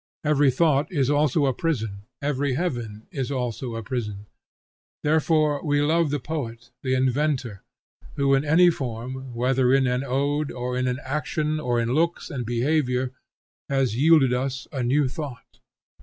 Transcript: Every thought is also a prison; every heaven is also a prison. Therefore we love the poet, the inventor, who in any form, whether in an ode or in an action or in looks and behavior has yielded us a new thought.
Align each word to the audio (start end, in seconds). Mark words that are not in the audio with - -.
Every 0.23 0.49
thought 0.49 0.91
is 0.91 1.11
also 1.11 1.45
a 1.45 1.53
prison; 1.53 2.05
every 2.23 2.55
heaven 2.55 3.05
is 3.11 3.29
also 3.31 3.75
a 3.75 3.83
prison. 3.83 4.25
Therefore 5.03 5.63
we 5.63 5.79
love 5.83 6.09
the 6.09 6.19
poet, 6.19 6.71
the 6.81 6.95
inventor, 6.95 7.61
who 8.15 8.33
in 8.33 8.43
any 8.43 8.71
form, 8.71 9.35
whether 9.35 9.71
in 9.75 9.85
an 9.85 10.03
ode 10.03 10.49
or 10.51 10.75
in 10.75 10.87
an 10.87 10.97
action 11.03 11.59
or 11.59 11.79
in 11.79 11.93
looks 11.93 12.31
and 12.31 12.47
behavior 12.47 13.11
has 13.69 13.95
yielded 13.95 14.33
us 14.33 14.67
a 14.71 14.81
new 14.81 15.07
thought. 15.07 15.59